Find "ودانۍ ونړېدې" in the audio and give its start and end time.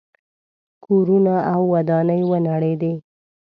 1.73-2.93